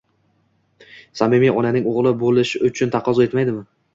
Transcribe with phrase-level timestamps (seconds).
[1.19, 3.63] samimiy onaning o'g'li bo'lish shuni taqozo etmaydimi?